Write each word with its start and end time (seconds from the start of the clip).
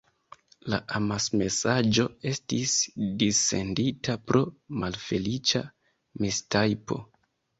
La 0.73 0.77
amasmesaĝo 0.99 2.05
estis 2.29 2.73
dissendita 3.21 4.15
pro 4.31 4.41
malfeliĉa 4.85 5.61
mistajpo. 6.25 7.01